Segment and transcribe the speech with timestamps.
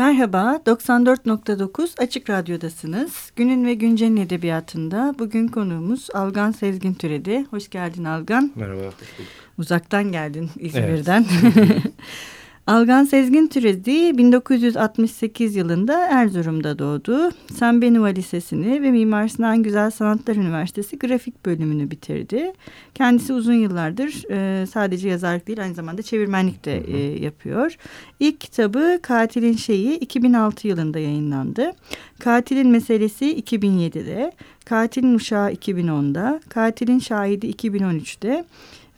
[0.00, 3.32] Merhaba, 94.9 Açık Radyo'dasınız.
[3.36, 7.46] Günün ve Güncel'in edebiyatında bugün konuğumuz Algan Sezgin Türedi.
[7.50, 8.52] Hoş geldin Algan.
[8.54, 8.80] Merhaba.
[9.58, 11.26] Uzaktan geldin İzmir'den.
[11.42, 11.82] Evet.
[12.66, 17.30] Algan Sezgin Türedi 1968 yılında Erzurum'da doğdu.
[17.54, 22.52] San Benua Lisesi'ni ve Mimar Sinan Güzel Sanatlar Üniversitesi grafik bölümünü bitirdi.
[22.94, 27.76] Kendisi uzun yıllardır e, sadece yazarlık değil aynı zamanda çevirmenlik de e, yapıyor.
[28.20, 31.72] İlk kitabı Katilin Şeyi 2006 yılında yayınlandı.
[32.18, 34.32] Katilin Meselesi 2007'de,
[34.64, 38.44] Katilin Uşağı 2010'da, Katilin Şahidi 2013'te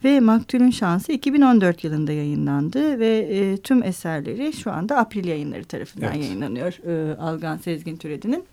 [0.05, 6.13] ve Maktul'ün Şansı 2014 yılında yayınlandı ve e, tüm eserleri şu anda April yayınları tarafından
[6.15, 6.25] evet.
[6.25, 8.45] yayınlanıyor e, Algan Sezgin Türedi'nin.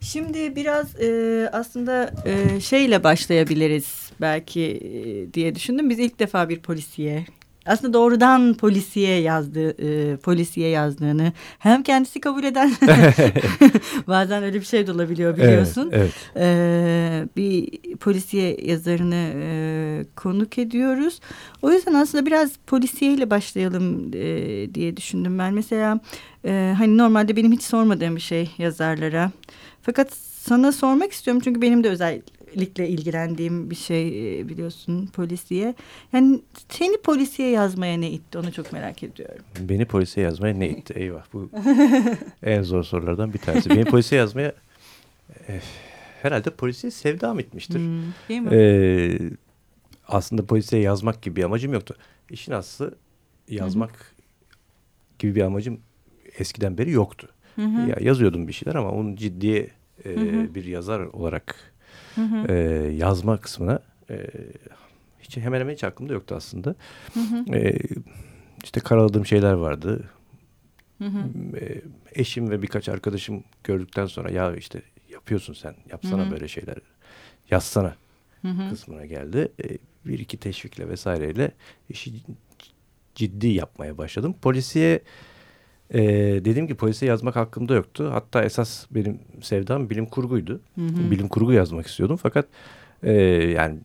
[0.00, 5.90] Şimdi biraz e, aslında e, şeyle başlayabiliriz belki e, diye düşündüm.
[5.90, 7.26] Biz ilk defa bir polisiye
[7.66, 12.72] aslında doğrudan polisiye yazdı e, polisiye yazdığını hem kendisi kabul eden
[14.08, 15.90] bazen öyle bir şey de olabiliyor biliyorsun.
[15.92, 16.46] Evet, evet.
[16.46, 21.20] E, bir polisiye yazarını e, konuk ediyoruz.
[21.62, 25.54] O yüzden aslında biraz polisiyeyle başlayalım e, diye düşündüm ben.
[25.54, 26.00] Mesela
[26.44, 29.30] e, hani normalde benim hiç sormadığım bir şey yazarlara.
[29.82, 32.20] Fakat sana sormak istiyorum çünkü benim de özel
[32.56, 35.74] likle ilgilendiğim bir şey e, biliyorsun polisiye.
[36.12, 39.44] Yani seni polisiye yazmaya ne itti onu çok merak ediyorum.
[39.60, 40.94] Beni polisiye yazmaya ne itti?
[40.96, 41.50] Eyvah bu
[42.42, 43.70] en zor sorulardan bir tanesi.
[43.70, 44.52] Beni polisiye yazmaya
[45.48, 45.60] e,
[46.22, 47.78] herhalde polisiye sevdam etmiştir.
[47.78, 48.48] Hmm, değil mi?
[48.52, 49.18] Ee,
[50.08, 51.96] aslında polisiye yazmak gibi bir amacım yoktu.
[52.30, 52.94] İşin aslı
[53.48, 54.20] yazmak Hı
[55.20, 55.80] gibi bir amacım
[56.38, 57.28] eskiden beri yoktu.
[57.56, 57.88] Hı hı.
[57.88, 59.70] Ya yazıyordum bir şeyler ama onun ciddi
[60.04, 61.69] e, bir yazar olarak
[62.14, 62.52] hı hı.
[62.52, 62.54] E,
[62.92, 64.26] yazma kısmına e,
[65.20, 66.74] hiç hemen hemen hiç aklımda yoktu aslında.
[67.14, 67.56] Hı hı.
[67.56, 67.78] E,
[68.64, 70.04] işte karaladığım şeyler vardı.
[70.98, 71.18] Hı hı.
[71.60, 71.82] E,
[72.14, 76.30] eşim ve birkaç arkadaşım gördükten sonra ya işte yapıyorsun sen yapsana hı hı.
[76.30, 76.76] böyle şeyler
[77.50, 77.96] yazsana
[78.42, 78.70] hı hı.
[78.70, 79.52] kısmına geldi.
[79.64, 81.50] E, bir iki teşvikle vesaireyle
[81.88, 82.12] işi
[83.14, 84.34] ciddi yapmaya başladım.
[84.42, 85.00] Polisiye
[85.94, 86.00] e,
[86.44, 88.10] dediğim ki polise yazmak hakkımda yoktu.
[88.12, 90.60] Hatta esas benim sevdam bilim kurguydu.
[90.74, 91.10] Hı hı.
[91.10, 92.16] Bilim kurgu yazmak istiyordum.
[92.16, 92.46] Fakat
[93.02, 93.78] e, yani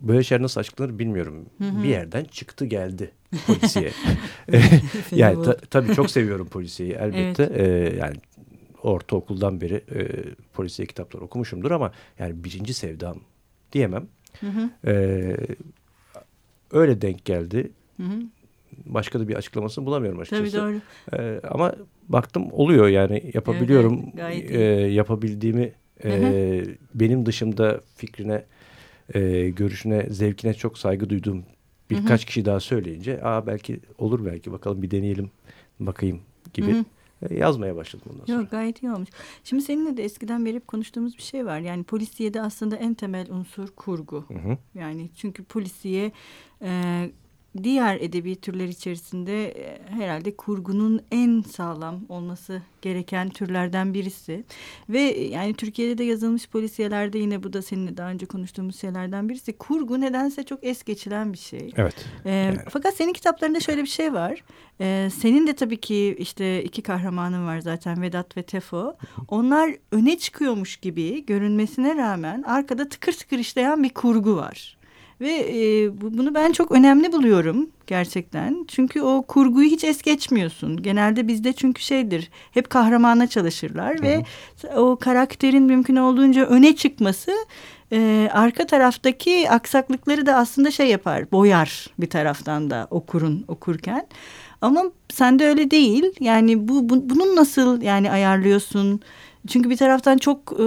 [0.00, 1.46] böyle şeyler nasıl açıklanır bilmiyorum.
[1.58, 1.82] Hı hı.
[1.82, 3.10] Bir yerden çıktı geldi
[3.46, 3.90] polisiye.
[5.12, 7.42] yani ta, tabii çok seviyorum polisiyeyi elbette.
[7.42, 7.92] Evet.
[7.92, 8.16] E, yani
[8.82, 10.08] ortaokuldan beri e,
[10.52, 13.16] polisiye kitaplar okumuşumdur ama yani birinci sevdam
[13.72, 14.06] diyemem.
[14.40, 14.90] Hı hı.
[14.90, 15.36] E,
[16.72, 17.70] öyle denk geldi.
[17.96, 18.20] Hı hı
[18.86, 20.50] başka da bir açıklamasını bulamıyorum açıkçası.
[20.52, 20.80] Tabii doğru.
[21.22, 21.74] E, ama
[22.08, 24.04] baktım oluyor yani yapabiliyorum.
[24.18, 24.60] Evet, e,
[24.92, 25.72] yapabildiğimi
[26.04, 26.64] e,
[26.94, 28.44] benim dışımda fikrine,
[29.14, 31.44] e, görüşüne, zevkine çok saygı duyduğum
[31.90, 35.30] birkaç kişi daha söyleyince aa belki olur belki bakalım bir deneyelim
[35.80, 36.20] bakayım
[36.54, 36.72] gibi.
[36.72, 36.84] Hı hı
[37.22, 38.40] e, yazmaya başladım ondan sonra.
[38.40, 39.08] Yok gayet iyi olmuş.
[39.44, 41.60] Şimdi seninle de eskiden beri konuştuğumuz bir şey var.
[41.60, 44.24] Yani polisiyede aslında en temel unsur kurgu.
[44.28, 44.58] Hı hı.
[44.74, 46.12] Yani çünkü polisiye
[46.62, 47.10] e,
[47.62, 54.44] diğer edebi türler içerisinde e, herhalde kurgunun en sağlam olması gereken türlerden birisi.
[54.88, 59.28] Ve e, yani Türkiye'de de yazılmış polisiyelerde yine bu da seninle daha önce konuştuğumuz şeylerden
[59.28, 59.52] birisi.
[59.52, 61.72] Kurgu nedense çok es geçilen bir şey.
[61.76, 62.06] Evet.
[62.24, 62.58] Ee, yani.
[62.68, 64.44] Fakat senin kitaplarında şöyle bir şey var.
[64.80, 68.96] Ee, senin de tabii ki işte iki kahramanın var zaten Vedat ve Tefo.
[69.28, 74.79] Onlar öne çıkıyormuş gibi görünmesine rağmen arkada tıkır tıkır işleyen bir kurgu var.
[75.20, 78.64] Ve e, bunu ben çok önemli buluyorum gerçekten.
[78.68, 80.82] Çünkü o kurguyu hiç es geçmiyorsun.
[80.82, 84.24] Genelde bizde çünkü şeydir hep kahramana çalışırlar Hı ve
[84.76, 87.32] o karakterin mümkün olduğunca öne çıkması
[87.92, 94.06] e, arka taraftaki aksaklıkları da aslında şey yapar boyar bir taraftan da okurun okurken.
[94.60, 96.04] Ama sende öyle değil.
[96.20, 99.00] Yani bu, bu bunun nasıl yani ayarlıyorsun?
[99.48, 100.64] Çünkü bir taraftan çok e,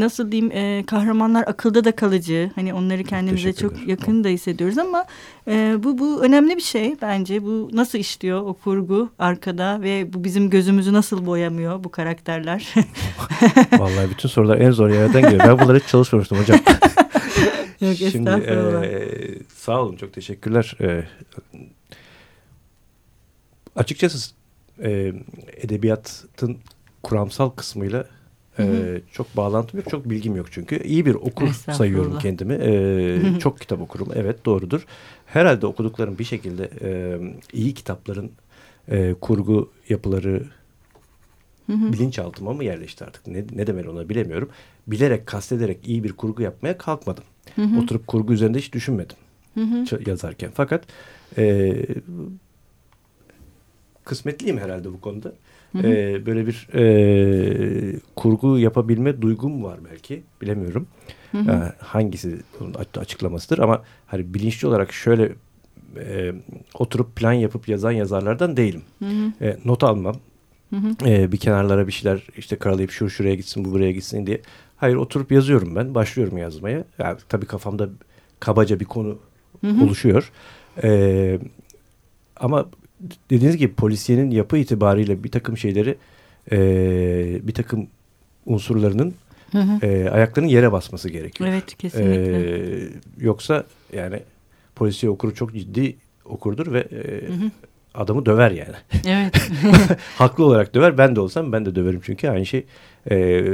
[0.00, 2.50] nasıl diyeyim e, kahramanlar akılda da kalıcı.
[2.54, 5.04] Hani onları kendimize çok yakın da hissediyoruz ama
[5.48, 7.42] e, bu bu önemli bir şey bence.
[7.44, 12.74] Bu nasıl işliyor o kurgu arkada ve bu bizim gözümüzü nasıl boyamıyor bu karakterler?
[13.78, 15.44] Vallahi bütün sorular en zor yerden geliyor.
[15.48, 16.58] Ben bunları hiç çalışmamıştım hocam.
[17.80, 18.58] Yok Şimdi e,
[19.54, 20.76] sağ olun çok teşekkürler.
[20.80, 21.04] E,
[23.76, 24.34] açıkçası
[24.82, 25.12] e,
[25.56, 26.58] edebiyatın
[27.02, 28.06] kuramsal kısmıyla
[28.58, 30.82] ee, çok bağlantım yok, çok bilgim yok çünkü.
[30.82, 32.54] İyi bir okur sayıyorum kendimi.
[32.54, 34.86] Ee, çok kitap okurum, evet doğrudur.
[35.26, 37.18] Herhalde okuduklarım bir şekilde e,
[37.52, 38.30] iyi kitapların
[38.88, 40.42] e, kurgu yapıları
[41.68, 43.26] bilinçaltıma mı yerleşti artık?
[43.26, 44.48] Ne, ne demeli ona bilemiyorum.
[44.86, 47.24] Bilerek, kastederek iyi bir kurgu yapmaya kalkmadım.
[47.78, 49.16] Oturup kurgu üzerinde hiç düşünmedim
[50.06, 50.50] yazarken.
[50.54, 50.84] Fakat
[51.38, 51.74] e,
[54.04, 55.32] kısmetliyim herhalde bu konuda.
[55.72, 55.86] Hı hı.
[55.86, 60.22] E, böyle bir e, kurgu yapabilme duygum var belki.
[60.42, 60.86] Bilemiyorum.
[61.32, 61.50] Hı hı.
[61.50, 65.32] E, hangisi bunun açıklamasıdır ama hani bilinçli olarak şöyle
[65.96, 66.32] e,
[66.74, 68.82] oturup plan yapıp yazan yazarlardan değilim.
[68.98, 69.44] Hı hı.
[69.44, 70.16] E, not almam.
[70.70, 71.08] Hı hı.
[71.08, 74.40] E, bir kenarlara bir şeyler işte karalayıp şu şuraya gitsin bu buraya gitsin diye.
[74.76, 75.94] Hayır oturup yazıyorum ben.
[75.94, 76.84] Başlıyorum yazmaya.
[76.98, 77.88] Yani, tabii kafamda
[78.40, 79.18] kabaca bir konu
[79.60, 79.84] hı hı.
[79.84, 80.32] oluşuyor.
[80.82, 81.38] E,
[82.36, 82.68] ama
[83.30, 85.96] dediğiniz gibi polisiyenin yapı itibariyle bir takım şeyleri
[86.52, 86.58] e,
[87.42, 87.86] bir takım
[88.46, 89.14] unsurlarının
[89.52, 89.86] hı hı.
[89.86, 91.50] E, ayaklarının yere basması gerekiyor.
[91.50, 92.76] Evet kesinlikle.
[92.76, 92.90] E,
[93.20, 94.20] yoksa yani
[94.76, 97.50] polisiye okuru çok ciddi okurdur ve e, hı hı.
[97.94, 98.76] adamı döver yani.
[99.06, 99.50] Evet.
[100.16, 100.98] Haklı olarak döver.
[100.98, 102.64] Ben de olsam ben de döverim çünkü aynı şey
[103.10, 103.44] e,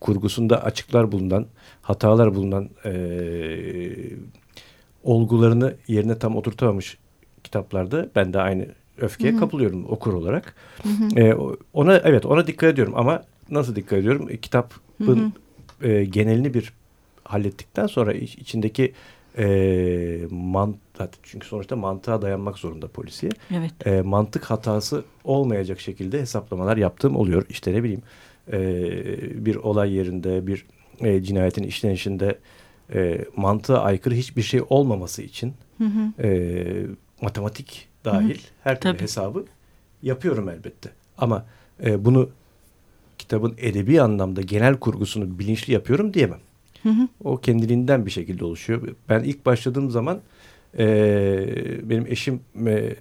[0.00, 1.46] kurgusunda açıklar bulunan,
[1.82, 2.92] hatalar bulunan e,
[5.04, 6.98] olgularını yerine tam oturtamamış
[7.46, 8.66] kitaplarda ben de aynı
[8.98, 9.40] öfkeye Hı -hı.
[9.40, 10.54] kapılıyorum okur olarak.
[11.16, 11.34] E,
[11.72, 14.26] ona evet ona dikkat ediyorum ama nasıl dikkat ediyorum?
[14.30, 15.32] E, kitabın.
[15.82, 16.72] E, genelini bir
[17.24, 18.92] hallettikten sonra içindeki
[19.38, 19.46] e,
[20.30, 23.32] mantık çünkü sonuçta mantığa dayanmak zorunda polisiye.
[23.54, 23.86] Evet.
[23.86, 27.46] E, mantık hatası olmayacak şekilde hesaplamalar yaptığım oluyor.
[27.48, 28.02] İşte ne bileyim
[28.52, 28.58] e,
[29.46, 30.66] bir olay yerinde bir
[31.00, 32.38] e, cinayetin işlenişinde
[32.94, 36.22] e, mantığa aykırı hiçbir şey olmaması için hı hı.
[36.22, 36.86] E,
[37.20, 39.02] matematik dahil hı her türlü Tabii.
[39.02, 39.44] hesabı
[40.02, 40.90] yapıyorum elbette.
[41.18, 41.46] Ama
[41.84, 42.30] e, bunu
[43.18, 46.40] kitabın edebi anlamda genel kurgusunu bilinçli yapıyorum diyemem.
[46.82, 47.08] Hı hı.
[47.24, 48.88] O kendiliğinden bir şekilde oluşuyor.
[49.08, 50.20] Ben ilk başladığım zaman
[50.78, 50.86] e,
[51.90, 52.40] benim eşim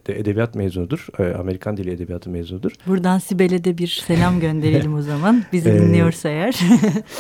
[0.08, 1.08] de edebiyat mezunudur.
[1.20, 2.72] E, Amerikan dili edebiyatı mezunudur.
[2.88, 5.44] Buradan Sibel'e de bir selam gönderelim o zaman.
[5.54, 6.60] Bizi e, dinliyorsa eğer.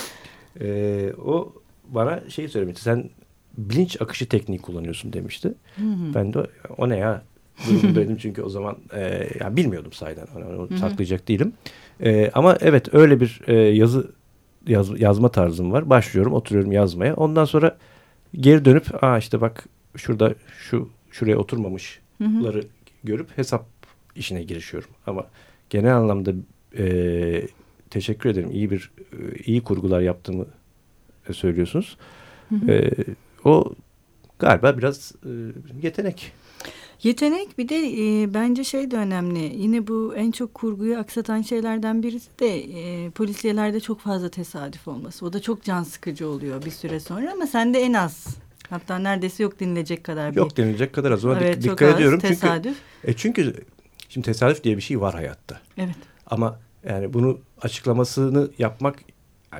[0.61, 1.53] e, o
[1.87, 2.81] bana şey söylemişti.
[2.81, 3.09] Sen
[3.57, 5.53] bilinç akışı tekniği kullanıyorsun demişti.
[5.75, 6.13] Hı hı.
[6.13, 6.47] Ben de
[6.77, 7.21] o ne ya
[7.69, 11.53] dedim çünkü o zaman e, yani bilmiyordum sayeden onu, onu saklayacak değilim.
[12.03, 14.11] E, ama evet öyle bir e, yazı
[14.67, 15.89] yaz, yazma tarzım var.
[15.89, 17.15] Başlıyorum, oturuyorum yazmaya.
[17.15, 17.77] Ondan sonra
[18.33, 19.65] geri dönüp aa işte bak
[19.95, 22.63] şurada şu şuraya oturmamışları
[23.03, 23.65] görüp hesap
[24.15, 24.89] işine girişiyorum.
[25.07, 25.27] Ama
[25.69, 26.33] genel anlamda
[26.77, 27.47] e,
[27.89, 28.51] teşekkür ederim.
[28.51, 30.45] İyi bir e, iyi kurgular yaptığımı
[31.31, 31.97] söylüyorsunuz.
[32.49, 32.71] Hı hı.
[32.71, 32.91] E,
[33.45, 33.73] o
[34.39, 35.29] galiba biraz e,
[35.81, 36.31] yetenek.
[37.03, 39.39] Yetenek bir de e, bence şey de önemli.
[39.39, 45.25] Yine bu en çok kurguyu aksatan şeylerden birisi de e, polisiyelerde çok fazla tesadüf olması.
[45.25, 48.27] O da çok can sıkıcı oluyor bir süre sonra ama sende en az.
[48.69, 50.37] Hatta neredeyse yok denilecek kadar bir.
[50.37, 51.25] Yok denilecek kadar az.
[51.25, 52.19] Ona evet, dikkat az, ediyorum.
[52.19, 52.77] Tesadüf.
[53.01, 53.53] Çünkü, e çünkü
[54.09, 55.59] şimdi tesadüf diye bir şey var hayatta.
[55.77, 55.95] Evet.
[56.27, 56.59] Ama
[56.89, 58.99] yani bunu açıklamasını yapmak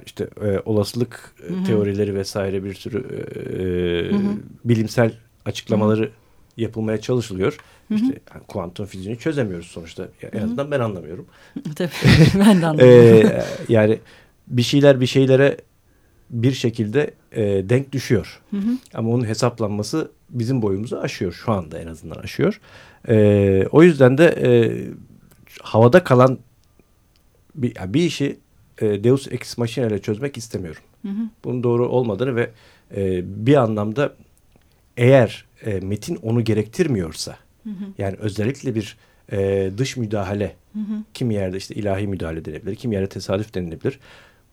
[0.06, 1.66] işte e, olasılık Hı -hı.
[1.66, 4.38] teorileri vesaire bir sürü e, Hı -hı.
[4.66, 5.14] bilimsel
[5.46, 6.26] açıklamaları Hı -hı
[6.58, 7.58] yapılmaya çalışılıyor.
[7.88, 7.98] Hı hı.
[7.98, 10.08] İşte yani kuantum fiziğini çözemiyoruz sonuçta.
[10.34, 11.26] En azından ben anlamıyorum.
[11.76, 11.90] Tabii
[12.36, 13.30] ben de anlamıyorum.
[13.30, 14.00] ee, yani
[14.48, 15.58] bir şeyler bir şeylere
[16.30, 18.42] bir şekilde e, denk düşüyor.
[18.52, 18.70] Hı hı.
[18.94, 21.32] Ama onun hesaplanması bizim boyumuzu aşıyor.
[21.32, 22.62] Şu anda en azından aşıyor.
[23.10, 24.50] E, o yüzden de e,
[25.62, 26.40] havada kalan
[27.56, 28.38] bir, yani bir işi
[28.82, 30.82] e, Deus Ex Machina ile çözmek istemiyorum.
[31.02, 31.30] Hı hı.
[31.44, 32.50] Bunun doğru olmadığını ve
[32.96, 34.16] e, bir anlamda
[34.98, 37.86] eğer e, metin onu gerektirmiyorsa hı hı.
[37.98, 38.98] yani özellikle bir
[39.32, 41.04] e, dış müdahale hı hı.
[41.14, 44.00] kim yerde işte ilahi müdahale denebilir, kim yerde tesadüf denilebilir.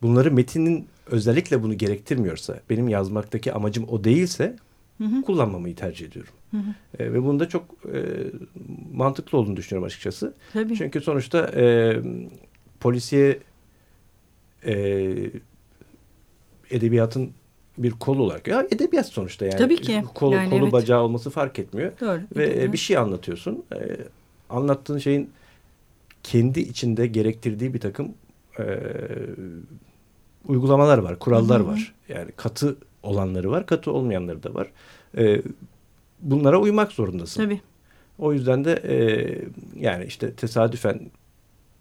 [0.03, 4.57] Bunları metinin özellikle bunu gerektirmiyorsa, benim yazmaktaki amacım o değilse
[4.99, 5.23] hı hı.
[5.23, 6.33] kullanmamayı tercih ediyorum.
[6.51, 7.03] Hı hı.
[7.03, 7.99] E, ve bunda çok e,
[8.93, 10.35] mantıklı olduğunu düşünüyorum açıkçası.
[10.53, 10.77] Tabii.
[10.77, 11.97] Çünkü sonuçta e,
[12.81, 13.39] polisiye
[14.67, 14.75] e,
[16.71, 17.33] edebiyatın
[17.79, 18.49] bir kol olarak.
[18.49, 19.57] Ya edebiyat sonuçta yani.
[19.57, 20.05] Tabii ki.
[20.15, 20.73] Kolu, yani kolu evet.
[20.73, 21.93] bacağı olması fark etmiyor.
[22.01, 22.21] Doğru.
[22.37, 22.73] Ve evet.
[22.73, 23.65] bir şey anlatıyorsun.
[23.75, 23.97] E,
[24.51, 25.31] anlattığın şeyin
[26.23, 28.15] kendi içinde gerektirdiği bir takım
[28.59, 28.65] e,
[30.49, 31.69] uygulamalar var, kurallar hı hı.
[31.69, 31.95] var.
[32.09, 34.69] Yani katı olanları var, katı olmayanları da var.
[35.19, 35.43] E,
[36.21, 37.45] bunlara uymak zorundasın.
[37.45, 37.61] Tabii.
[38.19, 38.97] O yüzden de e,
[39.81, 41.01] yani işte tesadüfen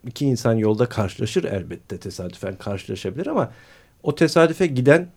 [0.08, 3.51] iki insan yolda karşılaşır elbette tesadüfen karşılaşabilir ama
[4.03, 5.08] o tesadüfe giden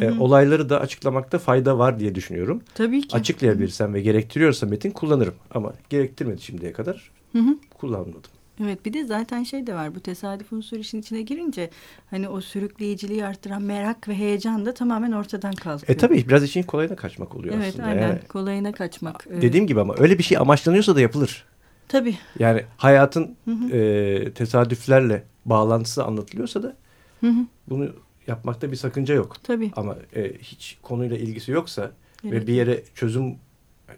[0.00, 2.62] e, olayları da açıklamakta fayda var diye düşünüyorum.
[2.74, 3.16] Tabii ki.
[3.16, 5.34] Açıklayabilirsem ve gerektiriyorsa metin kullanırım.
[5.50, 7.10] Ama gerektirmedi şimdiye kadar.
[7.32, 7.56] Hı hı.
[7.78, 8.30] Kullanmadım.
[8.64, 11.70] Evet bir de zaten şey de var bu tesadüf unsur işin içine girince
[12.10, 15.96] hani o sürükleyiciliği arttıran merak ve heyecan da tamamen ortadan kalkıyor.
[15.96, 17.90] E tabii biraz işin kolayına kaçmak oluyor evet, aslında.
[17.90, 19.26] Evet aynen yani, kolayına kaçmak.
[19.42, 21.44] Dediğim gibi ama öyle bir şey amaçlanıyorsa da yapılır.
[21.92, 22.18] Tabii.
[22.38, 23.76] Yani hayatın hı hı.
[23.76, 26.76] E, tesadüflerle bağlantısı anlatılıyorsa da
[27.20, 27.46] hı hı.
[27.68, 27.90] bunu
[28.26, 29.36] yapmakta bir sakınca yok.
[29.42, 29.70] Tabii.
[29.76, 31.90] Ama e, hiç konuyla ilgisi yoksa
[32.24, 32.32] evet.
[32.32, 33.34] ve bir yere çözüm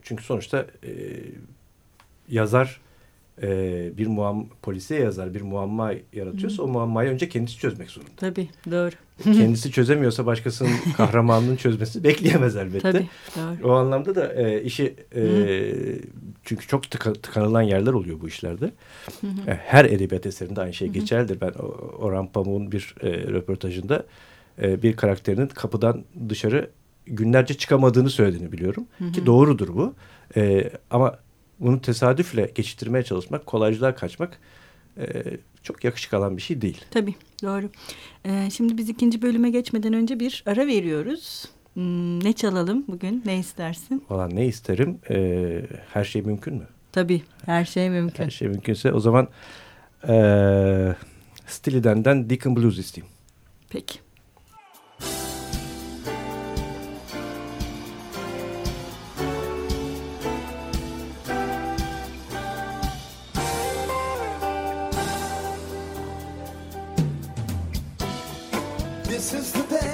[0.02, 0.90] çünkü sonuçta e,
[2.28, 2.80] yazar
[3.42, 6.62] e, bir muam polisiye yazar bir muamma yaratıyorsa Hı.
[6.62, 8.12] o muammayı önce kendisi çözmek zorunda.
[8.16, 8.90] Tabii doğru.
[9.24, 12.92] Kendisi çözemiyorsa başkasının kahramanının çözmesi bekleyemez elbette.
[12.92, 13.68] Tabii doğru.
[13.68, 15.22] O anlamda da e, işi e,
[16.44, 18.72] çünkü çok tıka, tıkanılan yerler oluyor bu işlerde.
[19.20, 19.50] Hı hı.
[19.50, 21.40] E, her edebiyat eserinde aynı şey geçerlidir.
[21.40, 21.52] Ben
[21.98, 24.06] Orhan Pamuk'un bir e, röportajında
[24.62, 26.70] e, bir karakterinin kapıdan dışarı
[27.06, 28.86] günlerce çıkamadığını söylediğini biliyorum.
[28.98, 29.12] Hı hı.
[29.12, 29.94] Ki doğrudur bu.
[30.36, 31.18] E, ama
[31.61, 34.38] bunu tesadüfle geçiştirmeye çalışmak, kolaycılığa kaçmak
[34.99, 35.23] e,
[35.62, 36.84] çok yakışık alan bir şey değil.
[36.90, 37.70] Tabii doğru.
[38.25, 41.44] Ee, şimdi biz ikinci bölüme geçmeden önce bir ara veriyoruz.
[41.75, 43.23] Hmm, ne çalalım bugün?
[43.26, 44.04] Ne istersin?
[44.11, 44.99] Valla ne isterim?
[45.11, 46.66] Ee, her şey mümkün mü?
[46.92, 48.25] Tabii her şey mümkün.
[48.25, 49.28] Her şey mümkünse o zaman
[50.08, 50.14] e,
[51.46, 53.14] Stiliden'den Deacon Blues isteyeyim.
[53.70, 54.03] Peki.
[69.34, 69.93] This is the day.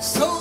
[0.00, 0.39] So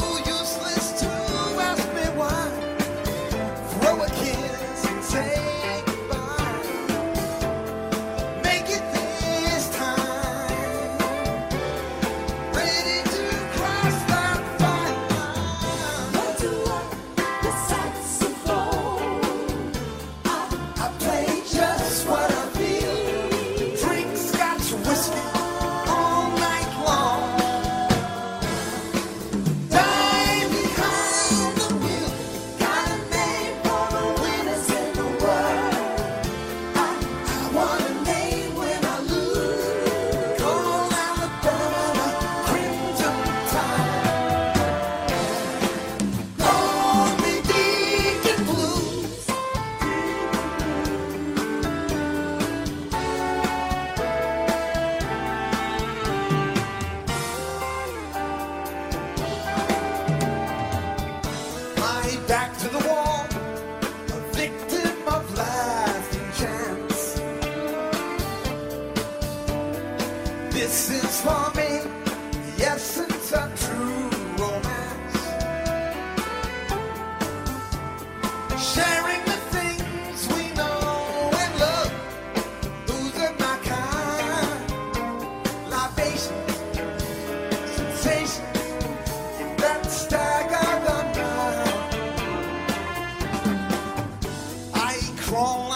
[95.29, 95.69] strong.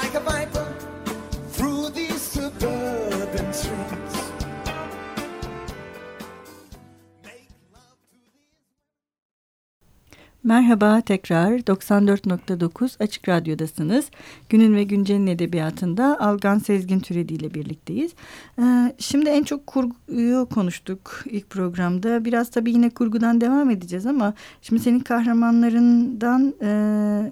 [10.54, 14.06] Merhaba tekrar 94.9 Açık Radyo'dasınız.
[14.50, 18.12] Günün ve Güncel'in edebiyatında Algan Sezgin Türedi ile birlikteyiz.
[18.60, 22.26] Ee, şimdi en çok kurguyu konuştuk ilk programda.
[22.26, 26.70] Biraz tabii yine kurgudan devam edeceğiz ama şimdi senin kahramanlarından e,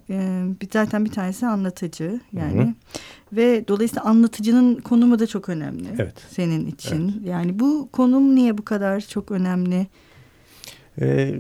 [0.09, 2.61] e, zaten bir tanesi anlatıcı yani.
[2.61, 2.73] Hı hı.
[3.33, 6.15] Ve dolayısıyla anlatıcının konumu da çok önemli evet.
[6.29, 7.13] senin için.
[7.17, 7.27] Evet.
[7.27, 9.87] Yani bu konum niye bu kadar çok önemli?
[10.97, 11.39] Evet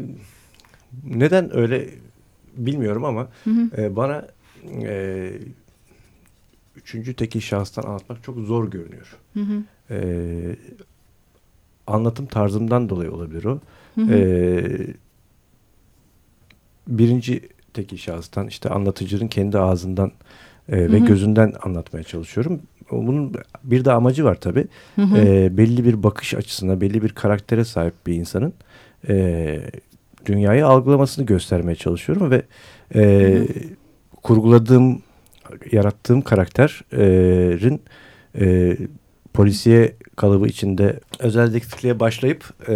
[1.03, 1.89] neden öyle
[2.57, 3.81] bilmiyorum ama hı hı.
[3.81, 4.27] E, bana
[4.83, 5.31] e,
[6.75, 9.17] üçüncü tekil şahıstan anlatmak çok zor görünüyor.
[9.33, 9.63] Hı hı.
[9.89, 9.99] E,
[11.87, 13.59] anlatım tarzımdan dolayı olabilir o.
[13.95, 14.13] Hı hı.
[14.13, 14.87] E,
[16.87, 20.11] birinci tekil şahıstan işte anlatıcının kendi ağzından
[20.69, 21.05] e, ve hı hı.
[21.05, 22.61] gözünden anlatmaya çalışıyorum.
[22.91, 23.33] Bunun
[23.63, 24.67] bir de amacı var tabii.
[24.95, 25.17] Hı hı.
[25.17, 28.53] E, belli bir bakış açısına, belli bir karaktere sahip bir insanın
[29.09, 29.61] e,
[30.25, 32.41] dünyayı algılamasını göstermeye çalışıyorum ve
[32.95, 33.41] e,
[34.23, 35.01] kurguladığım,
[35.71, 37.81] yarattığım karakterin
[38.39, 38.77] e,
[39.33, 42.75] polisiye kalıbı içinde özel dedektifliğe başlayıp e,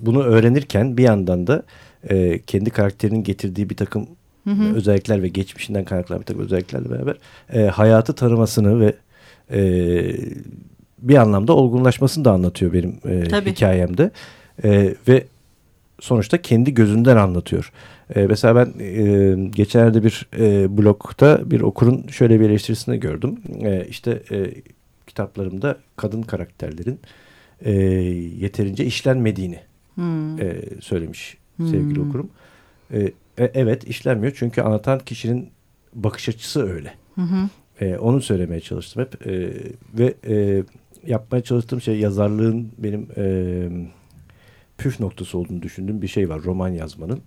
[0.00, 1.62] bunu öğrenirken bir yandan da
[2.08, 4.06] e, kendi karakterinin getirdiği bir takım
[4.44, 4.74] Hı hı.
[4.74, 7.16] Özellikler ve geçmişinden kaynaklanan bir takım özelliklerle beraber
[7.52, 8.94] e, hayatı tanımasını ve
[9.50, 9.60] e,
[10.98, 14.10] bir anlamda olgunlaşmasını da anlatıyor benim e, hikayemde.
[14.64, 15.24] E, ve
[16.02, 17.72] sonuçta kendi gözünden anlatıyor.
[18.14, 23.38] E, mesela ben e, geçenlerde bir e, blogda bir okurun şöyle bir eleştirisini gördüm.
[23.62, 24.54] E, işte e,
[25.06, 27.00] kitaplarımda kadın karakterlerin
[27.60, 27.72] e,
[28.40, 29.60] yeterince işlenmediğini
[29.94, 30.40] hmm.
[30.40, 31.68] e, söylemiş hmm.
[31.68, 32.30] sevgili okurum.
[32.92, 33.00] E,
[33.38, 35.50] e, evet işlenmiyor çünkü anlatan kişinin
[35.94, 36.94] bakış açısı öyle.
[37.14, 37.22] Hı
[37.80, 39.50] E, onu söylemeye çalıştım hep e,
[39.94, 40.62] ve e,
[41.06, 43.68] yapmaya çalıştığım şey yazarlığın benim e,
[44.78, 47.20] püf noktası olduğunu düşündüğüm bir şey var roman yazmanın.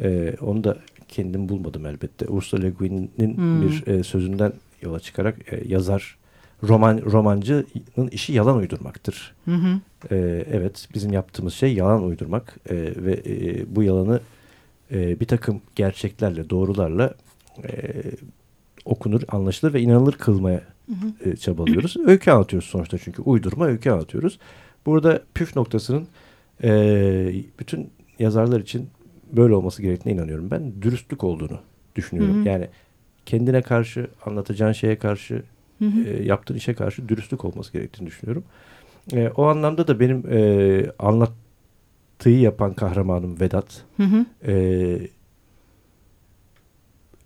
[0.00, 2.28] E, onu da kendim bulmadım elbette.
[2.28, 3.62] Ursula Le Guin'in hmm.
[3.62, 6.16] bir e, sözünden yola çıkarak e, yazar
[6.62, 9.34] roman romancının işi yalan uydurmaktır.
[9.44, 9.80] Hı hı.
[10.10, 14.20] E, evet bizim yaptığımız şey yalan uydurmak e, ve e, bu yalanı
[14.92, 17.14] e, bir takım gerçeklerle doğrularla
[17.64, 18.02] e,
[18.84, 21.30] okunur, anlaşılır ve inanılır kılmaya hı hı.
[21.30, 21.96] E, çabalıyoruz.
[22.06, 24.38] Öykü anlatıyoruz sonuçta çünkü uydurma öykü anlatıyoruz.
[24.86, 26.08] Burada püf noktasının
[26.64, 26.70] e,
[27.58, 28.88] bütün yazarlar için
[29.32, 30.50] böyle olması gerektiğine inanıyorum.
[30.50, 31.58] Ben dürüstlük olduğunu
[31.96, 32.36] düşünüyorum.
[32.36, 32.48] Hı hı.
[32.48, 32.68] Yani
[33.26, 35.42] kendine karşı, anlatacağın şeye karşı,
[35.78, 36.08] hı hı.
[36.08, 38.44] E, yaptığın işe karşı dürüstlük olması gerektiğini düşünüyorum.
[39.12, 43.84] E, o anlamda da benim e, anlattığı yapan kahramanım Vedat.
[43.96, 44.26] Hı hı.
[44.52, 44.54] E,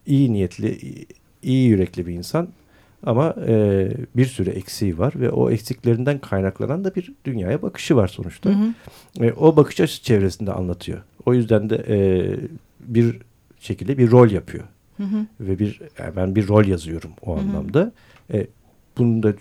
[0.07, 0.79] iyi niyetli,
[1.43, 2.49] iyi yürekli bir insan.
[3.07, 8.09] Ama e, bir sürü eksiği var ve o eksiklerinden kaynaklanan da bir dünyaya bakışı var
[8.09, 8.51] sonuçta.
[8.51, 9.25] Hı hı.
[9.25, 11.03] E, o bakış açısı çevresinde anlatıyor.
[11.27, 11.99] O yüzden de e,
[12.81, 13.17] bir
[13.61, 14.65] şekilde bir rol yapıyor.
[14.97, 15.27] Hı hı.
[15.41, 17.43] Ve bir yani ben bir rol yazıyorum o hı hı.
[17.43, 17.93] anlamda.
[18.33, 18.47] E,
[18.99, 19.35] bunun da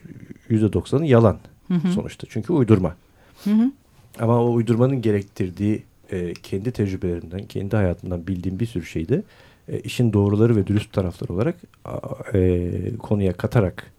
[0.50, 1.38] yüzde doksanı yalan
[1.68, 1.92] hı hı.
[1.92, 2.28] sonuçta.
[2.30, 2.96] Çünkü uydurma.
[3.44, 3.72] Hı hı.
[4.20, 9.24] Ama o uydurmanın gerektirdiği e, kendi tecrübelerinden, kendi hayatından bildiğim bir sürü şeyde
[9.70, 11.56] e, işin doğruları ve dürüst tarafları olarak
[12.34, 13.92] e, konuya katarak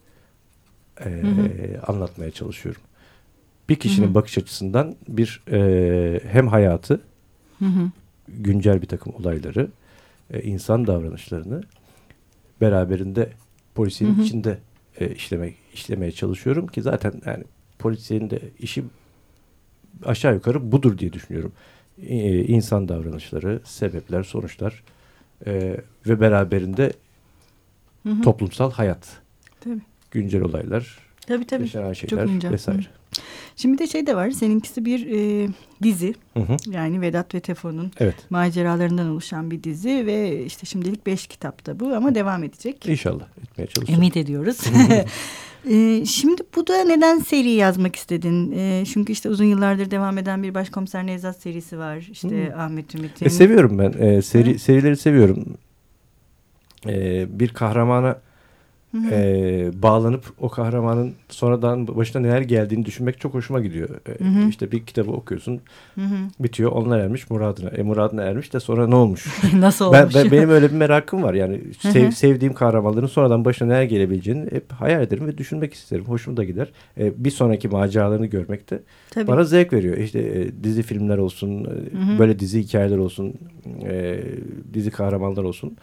[1.00, 1.80] e, hı hı.
[1.86, 2.82] anlatmaya çalışıyorum.
[3.68, 4.14] Bir kişinin hı hı.
[4.14, 7.00] bakış açısından bir e, hem hayatı,
[7.58, 7.90] hı hı.
[8.28, 9.68] güncel bir takım olayları,
[10.30, 11.62] e, insan davranışlarını
[12.60, 13.28] beraberinde
[13.74, 14.22] polisin hı hı.
[14.22, 14.58] içinde
[15.00, 17.44] e, işlemek işlemeye çalışıyorum ki zaten yani
[17.78, 18.84] polisin de işi
[20.04, 21.52] aşağı yukarı budur diye düşünüyorum.
[22.06, 24.82] E, insan davranışları, sebepler, sonuçlar
[25.46, 25.76] e,
[26.06, 26.92] ve beraberinde
[28.02, 28.22] hı hı.
[28.22, 29.08] toplumsal hayat.
[29.60, 29.80] Tabii.
[30.10, 30.98] Güncel olaylar.
[31.26, 31.62] Tabii tabii.
[31.62, 32.78] Yaşanan şeyler Çok vesaire.
[32.78, 32.84] Hı.
[33.56, 34.30] Şimdi de şey de var.
[34.30, 35.48] Seninkisi bir e,
[35.82, 36.14] dizi.
[36.34, 36.56] Hı hı.
[36.70, 38.14] Yani Vedat ve Tefo'nun evet.
[38.30, 42.86] maceralarından oluşan bir dizi ve işte şimdilik beş kitapta bu ama devam edecek.
[42.86, 44.02] İnşallah etmeye çalışacağım.
[44.02, 44.58] Ümit ediyoruz.
[45.68, 48.52] Ee, şimdi bu da neden seri yazmak istedin?
[48.56, 52.08] Ee, çünkü işte uzun yıllardır devam eden bir Başkomiser Nevzat serisi var.
[52.10, 52.60] İşte hmm.
[52.60, 53.26] Ahmet Ümit'in.
[53.26, 53.92] E, seviyorum ben.
[54.06, 55.44] E, seri, serileri seviyorum.
[56.86, 58.20] E, bir kahramana
[58.94, 63.88] e, bağlanıp o kahramanın sonradan başına neler geldiğini düşünmek çok hoşuma gidiyor.
[64.08, 65.60] E, hı İşte bir kitabı okuyorsun
[65.94, 66.16] hı hı.
[66.40, 67.68] bitiyor onlar ermiş muradına.
[67.68, 69.26] E muradına ermiş de sonra ne olmuş?
[69.54, 69.98] Nasıl olmuş?
[69.98, 74.50] Ben, ben, benim öyle bir merakım var yani sev, sevdiğim kahramanların sonradan başına neler gelebileceğini
[74.50, 76.04] hep hayal ederim ve düşünmek isterim.
[76.04, 76.68] Hoşuma da gider.
[76.98, 79.26] E, bir sonraki maceralarını görmek de Tabii.
[79.26, 79.96] bana zevk veriyor.
[79.96, 82.18] İşte e, dizi filmler olsun, hı hı.
[82.18, 83.34] böyle dizi hikayeler olsun,
[83.82, 84.20] e,
[84.74, 85.76] dizi kahramanlar olsun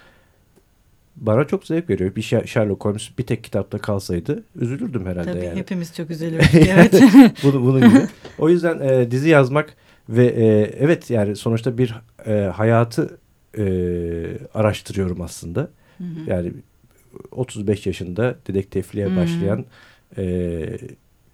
[1.18, 2.16] bana çok zevk veriyor.
[2.16, 5.60] Bir Sherlock Holmes bir tek kitapta kalsaydı üzülürdüm herhalde Tabii, yani.
[5.60, 6.94] hepimiz çok üzülürdük evet.
[7.44, 8.02] bunu, bunun gibi.
[8.40, 9.74] O yüzden e, dizi yazmak
[10.10, 10.46] ve e,
[10.80, 13.18] evet yani sonuçta bir e, hayatı
[13.58, 13.64] e,
[14.54, 15.70] araştırıyorum aslında.
[15.98, 16.30] Hı hı.
[16.30, 16.52] Yani
[17.32, 19.66] 35 yaşında dedektifliğe hı başlayan
[20.18, 20.78] e,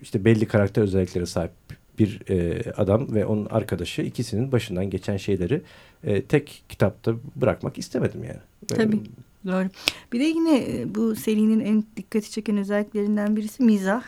[0.02, 1.52] işte belli karakter özellikleri sahip
[2.00, 5.62] bir e, adam ve onun arkadaşı ikisinin başından geçen şeyleri
[6.04, 8.40] e, tek kitapta bırakmak istemedim yani.
[8.68, 9.00] Tabii.
[9.48, 9.70] Doğru.
[10.14, 14.04] Bir de yine e, bu serinin en dikkati çeken özelliklerinden birisi mizah.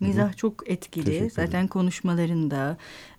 [0.00, 0.36] Mizah Hı -hı.
[0.36, 1.30] çok etkili.
[1.30, 2.76] Zaten konuşmalarında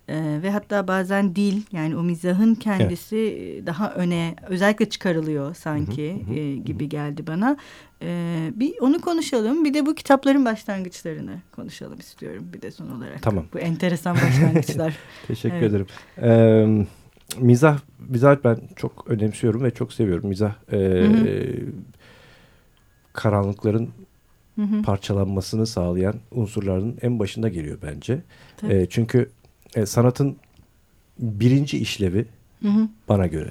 [0.08, 3.66] e, ve hatta bazen dil yani o mizahın kendisi evet.
[3.66, 6.38] daha öne özellikle çıkarılıyor sanki Hı -hı.
[6.38, 7.56] E, gibi geldi bana.
[8.02, 9.64] E, bir onu konuşalım.
[9.64, 13.22] Bir de bu kitapların başlangıçlarını konuşalım istiyorum bir de son olarak.
[13.22, 13.44] Tamam.
[13.52, 14.96] Bu enteresan başlangıçlar.
[15.26, 15.70] Teşekkür evet.
[15.70, 15.86] ederim.
[16.16, 16.86] Evet
[17.38, 20.28] mizah mizah ben çok önemsiyorum ve çok seviyorum.
[20.28, 21.56] Mizah e, hı hı.
[23.12, 23.90] karanlıkların
[24.56, 24.82] hı hı.
[24.82, 28.22] parçalanmasını sağlayan unsurların en başında geliyor bence.
[28.68, 29.30] E, çünkü
[29.74, 30.36] e, sanatın
[31.18, 32.26] birinci işlevi
[32.62, 32.88] hı hı.
[33.08, 33.50] bana göre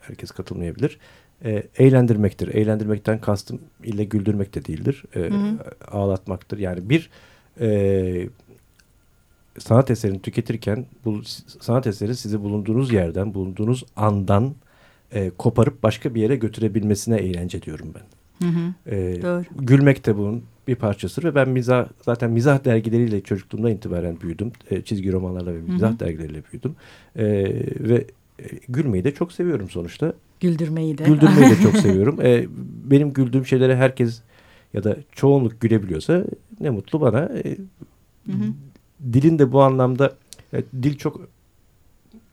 [0.00, 0.98] herkes katılmayabilir.
[1.44, 2.48] E, eğlendirmektir.
[2.48, 5.04] Eğlendirmekten kastım ile güldürmek de değildir.
[5.14, 5.58] E, hı hı.
[5.90, 6.58] Ağlatmaktır.
[6.58, 7.10] Yani bir
[7.60, 8.28] e,
[9.58, 11.22] sanat eserini tüketirken bu
[11.60, 14.54] sanat eseri sizi bulunduğunuz yerden, bulunduğunuz andan
[15.12, 18.02] e, koparıp başka bir yere götürebilmesine eğlence diyorum ben.
[18.46, 18.94] Hı hı.
[18.94, 19.44] E, Doğru.
[19.58, 24.52] Gülmek de bunun bir parçası ve ben mizah zaten mizah dergileriyle çocukluğumdan itibaren büyüdüm.
[24.70, 26.00] E, çizgi romanlarla ve mizah hı hı.
[26.00, 26.76] dergileriyle büyüdüm.
[27.16, 27.24] E,
[27.88, 28.04] ve
[28.38, 30.12] e, gülmeyi de çok seviyorum sonuçta.
[30.40, 31.04] Güldürmeyi de.
[31.04, 32.20] Güldürmeyi de çok seviyorum.
[32.20, 32.46] E,
[32.84, 34.20] benim güldüğüm şeylere herkes
[34.74, 36.24] ya da çoğunluk gülebiliyorsa
[36.60, 37.20] ne mutlu bana.
[37.20, 37.56] E,
[38.26, 38.52] hı hı.
[39.12, 40.16] Dilin de bu anlamda
[40.52, 41.20] e, dil çok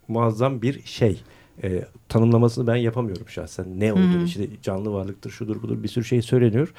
[0.08, 1.22] muazzam bir şey.
[1.64, 3.80] E, tanımlamasını ben yapamıyorum şahsen.
[3.80, 4.26] Ne olduğunu hmm.
[4.26, 6.74] işte canlı varlıktır, şudur budur bir sürü şey söyleniyor.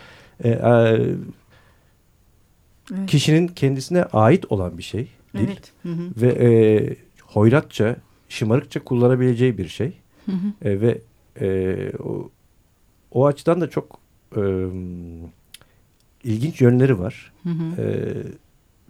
[0.44, 0.56] E, e,
[2.94, 3.10] evet.
[3.10, 5.08] Kişinin kendisine ait olan bir şey.
[5.34, 5.48] Dil.
[5.48, 5.72] Evet.
[5.82, 6.10] Hı hı.
[6.16, 6.48] Ve e,
[7.22, 7.96] hoyratça,
[8.28, 9.92] şımarıkça kullanabileceği bir şey.
[10.26, 10.68] Hı hı.
[10.68, 11.00] E, ve
[11.40, 12.30] e, o,
[13.10, 13.98] o açıdan da çok
[14.36, 14.42] e,
[16.24, 17.32] ilginç yönleri var.
[17.42, 17.82] Hı hı.
[17.82, 17.86] E,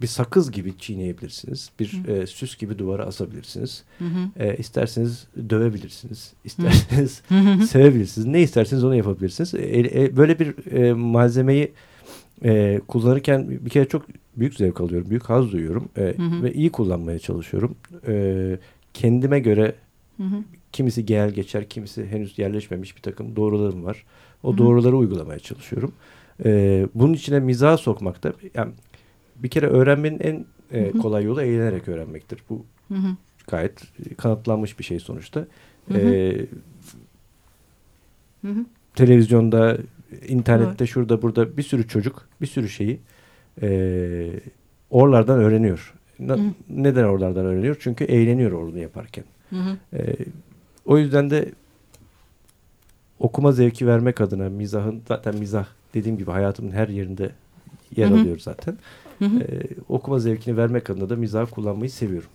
[0.03, 1.71] bir sakız gibi çiğneyebilirsiniz.
[1.81, 2.13] Bir hı.
[2.13, 3.85] e, süs gibi duvara asabilirsiniz.
[3.99, 4.45] Hı hı.
[4.45, 6.33] E, isterseniz dövebilirsiniz.
[6.45, 7.67] İsterseniz hı.
[7.67, 8.27] sevebilirsiniz.
[8.27, 9.55] Ne isterseniz onu yapabilirsiniz.
[9.55, 11.73] E, e, böyle bir e, malzemeyi
[12.45, 15.11] e, kullanırken bir kere çok büyük zevk alıyorum.
[15.11, 15.89] Büyük haz duyuyorum.
[15.97, 16.43] E, hı hı.
[16.43, 17.77] Ve iyi kullanmaya çalışıyorum.
[18.07, 18.59] E,
[18.95, 19.75] kendime göre
[20.17, 20.37] hı hı.
[20.73, 24.05] kimisi gel geçer, kimisi henüz yerleşmemiş bir takım doğrularım var.
[24.43, 24.59] O hı hı.
[24.59, 25.93] doğruları uygulamaya çalışıyorum.
[26.45, 28.73] E, bunun içine mizah sokmakta yani
[29.37, 32.43] bir kere öğrenmenin en e, kolay yolu eğlenerek öğrenmektir.
[32.51, 33.17] Bu hı hı.
[33.47, 33.81] gayet
[34.17, 35.47] kanıtlanmış bir şey sonuçta.
[35.89, 35.99] Hı hı.
[35.99, 36.47] E,
[38.43, 38.65] hı hı.
[38.95, 39.79] Televizyonda,
[40.29, 40.89] internette, evet.
[40.89, 43.01] şurada burada bir sürü çocuk bir sürü şeyi
[43.63, 44.31] e,
[44.91, 45.95] oralardan öğreniyor.
[46.21, 46.39] hı.
[46.69, 47.77] Neden oralardan öğreniyor?
[47.81, 49.25] Çünkü eğleniyor onu yaparken.
[49.51, 49.99] Hı hı.
[49.99, 50.17] E,
[50.85, 51.53] o yüzden de
[53.19, 57.31] okuma zevki vermek adına mizahın zaten mizah dediğim gibi hayatımın her yerinde
[57.97, 58.21] yer hı hı.
[58.21, 58.73] alıyor zaten.
[58.73, 59.25] Hı hı.
[59.25, 62.29] E, okuma zevkini vermek adına da mizah kullanmayı seviyorum.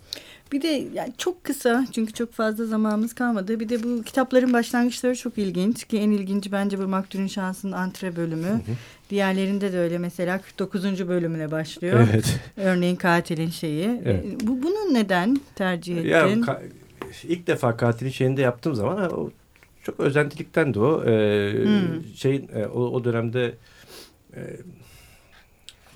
[0.51, 3.59] Bir de yani çok kısa çünkü çok fazla zamanımız kalmadı.
[3.59, 8.15] Bir de bu kitapların başlangıçları çok ilginç ki en ilginci bence bu Maktul'ün Şansı'nın antre
[8.15, 8.47] bölümü.
[8.47, 8.75] Hı hı.
[9.09, 11.07] Diğerlerinde de öyle mesela 49.
[11.07, 12.07] bölümüne başlıyor.
[12.11, 12.39] Evet.
[12.57, 14.01] Örneğin katilin şeyi.
[14.05, 14.25] Evet.
[14.41, 16.09] Bu bunu neden tercih ettin?
[16.09, 16.61] Ya,
[17.23, 19.29] ilk defa katilin şeyini yaptığım zaman o
[19.83, 21.03] çok özentilikten de o.
[21.05, 22.03] Ee, hmm.
[22.15, 23.53] Şeyin e, o, o dönemde
[24.35, 24.39] e,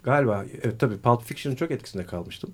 [0.04, 2.54] Galiba evet tabii Pulp Fiction'ın çok etkisinde kalmıştım.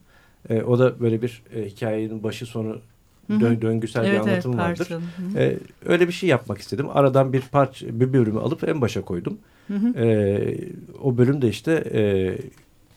[0.50, 2.82] E, o da böyle bir e, hikayenin başı sonu
[3.30, 4.98] dö döngüsel evet, bir anlatım evet, vardır.
[5.38, 6.86] E, öyle bir şey yapmak istedim.
[6.90, 9.38] Aradan bir parça bir bölümü alıp en başa koydum.
[9.68, 10.00] Hı hı.
[10.00, 10.58] E,
[11.02, 12.02] o bölüm de işte e,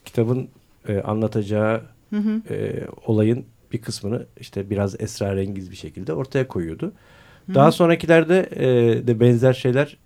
[0.05, 0.47] kitabın
[0.87, 2.53] e, anlatacağı hı hı.
[2.53, 6.85] E, olayın bir kısmını işte biraz esrarengiz bir şekilde ortaya koyuyordu.
[6.85, 7.55] Hı hı.
[7.55, 8.67] Daha sonrakilerde e,
[9.07, 9.97] de benzer şeyler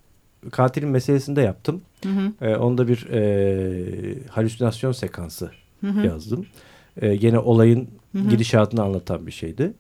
[0.52, 1.82] katilin meselesinde yaptım.
[2.04, 2.46] Hı hı.
[2.46, 6.08] E, onda bir e, halüsinasyon sekansı hı hı.
[6.08, 6.46] yazdım.
[7.02, 8.30] E, gene olayın hı hı.
[8.30, 9.74] gidişatını anlatan bir şeydi.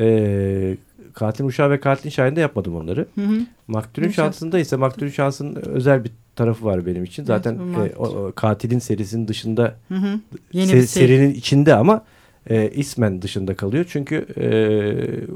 [0.00, 0.76] E,
[1.14, 3.06] katilin uşağı ve katilin şahinde yapmadım onları.
[3.14, 3.40] Hı hı.
[3.68, 7.24] Maktulün şansında ise maktulün şansının özel bir tarafı var benim için.
[7.24, 10.20] Zaten evet, e, o, o, katilin serisinin dışında hı hı.
[10.52, 10.86] Yeni se, bir seri.
[10.86, 12.04] serinin içinde ama
[12.50, 13.84] e, ismen dışında kalıyor.
[13.88, 14.46] Çünkü e,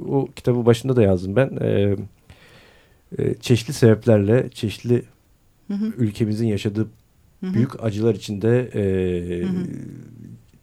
[0.09, 1.57] o kitabı başında da yazdım ben.
[1.61, 1.97] E,
[3.19, 5.03] e, çeşitli sebeplerle çeşitli
[5.75, 5.93] hı hı.
[5.99, 6.89] ülkemizin yaşadığı
[7.41, 7.55] hı hı.
[7.55, 9.67] büyük acılar içinde e, hı hı.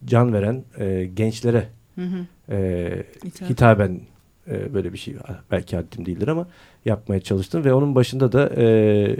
[0.05, 2.53] can veren e, gençlere hı hı.
[2.53, 3.03] E,
[3.49, 4.01] hitaben
[4.47, 5.15] e, böyle bir şey
[5.51, 6.47] belki haddim değildir ama
[6.85, 9.15] yapmaya çalıştım ve onun başında da e,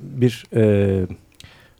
[0.00, 1.06] bir e,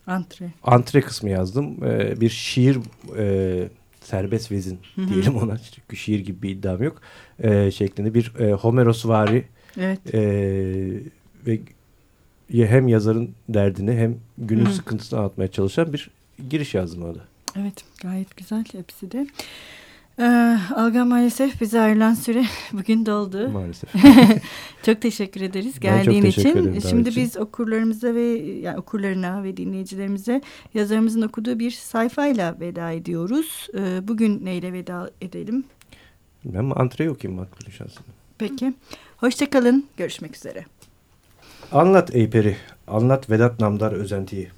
[0.06, 0.50] antre.
[0.62, 1.84] antre kısmı yazdım.
[1.84, 2.78] E, bir şiir
[3.18, 3.68] e,
[4.00, 5.08] serbest vezin hı hı.
[5.08, 5.58] diyelim ona.
[5.58, 7.00] Çünkü şiir gibi bir iddiam yok.
[7.38, 9.44] E, şeklinde bir e, Homerosvari
[9.76, 10.14] Evet.
[10.14, 11.00] Ee,
[11.46, 11.60] ve
[12.52, 14.72] hem yazarın derdini hem günün Hı.
[14.72, 16.10] sıkıntısını anlatmaya çalışan bir
[16.50, 17.20] giriş yazdım orada.
[17.56, 19.26] Evet gayet güzel hepsi de.
[20.18, 23.48] Ee, Alga maalesef bize ayrılan süre bugün doldu.
[23.48, 23.90] Maalesef.
[24.82, 26.68] çok teşekkür ederiz geldiğin çok teşekkür için.
[26.68, 27.22] Ederim, Şimdi için.
[27.22, 28.22] biz okurlarımıza ve
[28.62, 30.40] yani okurlarına ve dinleyicilerimize
[30.74, 33.68] yazarımızın okuduğu bir sayfayla veda ediyoruz.
[33.78, 35.64] Ee, bugün neyle veda edelim?
[36.44, 38.06] Ben antreyi okuyayım Makbul şansını.
[38.38, 38.74] Peki.
[39.16, 39.86] Hoşçakalın.
[39.96, 40.64] Görüşmek üzere.
[41.74, 42.56] Anlat ey peri.
[42.86, 44.48] Anlat Vedat Namdar özentiyi.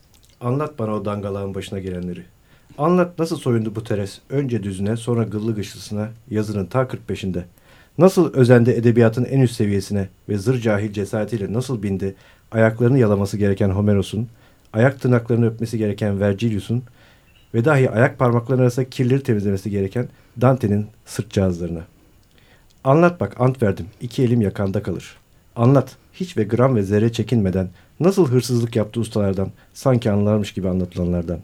[0.41, 2.23] Anlat bana o dangalağın başına gelenleri.
[2.79, 4.21] Anlat nasıl soyundu bu teres.
[4.31, 7.43] Önce düzüne sonra gıllı gışlısına yazının ta 45'inde.
[7.99, 12.15] Nasıl özendi edebiyatın en üst seviyesine ve zır cahil cesaretiyle nasıl bindi
[12.51, 14.29] ayaklarını yalaması gereken Homeros'un,
[14.73, 16.83] ayak tırnaklarını öpmesi gereken Vergilius'un
[17.55, 20.09] ve dahi ayak parmaklarının arasında kirleri temizlemesi gereken
[20.41, 21.85] Dante'nin sırt cihazlarına.
[22.85, 23.87] Anlat bak ant verdim.
[24.01, 25.17] İki elim yakanda kalır.
[25.57, 25.97] Anlat.
[26.21, 27.69] Hiç ve gram ve zerre çekinmeden
[28.01, 31.39] nasıl hırsızlık yaptı ustalardan, sanki anlarmış gibi anlatılanlardan.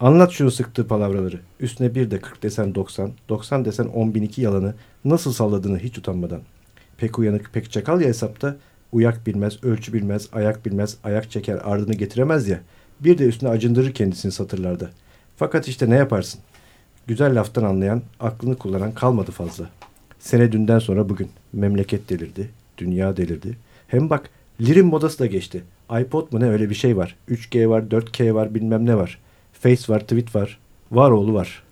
[0.00, 1.40] Anlat şunu sıktığı palavraları.
[1.60, 5.98] Üstüne bir de 40 desen 90, 90 desen 10 bin iki yalanı nasıl salladığını hiç
[5.98, 6.40] utanmadan.
[6.98, 8.56] Pek uyanık pek çakal ya hesapta.
[8.92, 12.60] Uyak bilmez, ölçü bilmez, ayak bilmez, ayak çeker ardını getiremez ya.
[13.00, 14.90] Bir de üstüne acındırır kendisini satırlarda.
[15.36, 16.40] Fakat işte ne yaparsın?
[17.06, 19.70] Güzel laftan anlayan, aklını kullanan kalmadı fazla.
[20.18, 21.30] Sene dünden sonra bugün.
[21.52, 23.56] Memleket delirdi, dünya delirdi.
[23.94, 24.30] Hem bak
[24.60, 25.64] lirin modası da geçti.
[26.00, 27.16] iPod mu ne öyle bir şey var.
[27.28, 29.18] 3G var, 4K var bilmem ne var.
[29.52, 30.58] Face var, tweet var.
[30.92, 31.62] Var oğlu var.